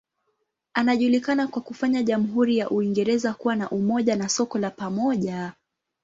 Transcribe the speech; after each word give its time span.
Anajulikana 0.73 1.47
kwa 1.47 1.61
kufanya 1.61 2.03
jamhuri 2.03 2.57
ya 2.57 2.69
Uingereza 2.69 3.33
kuwa 3.33 3.55
na 3.55 3.69
umoja 3.69 4.15
na 4.15 4.29
soko 4.29 4.57
la 4.59 4.71
pamoja. 4.71 5.53